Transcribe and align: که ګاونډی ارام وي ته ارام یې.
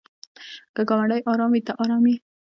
که 0.75 0.81
ګاونډی 0.89 1.21
ارام 1.31 1.51
وي 1.53 1.61
ته 1.67 1.73
ارام 1.81 2.03
یې. 2.09 2.15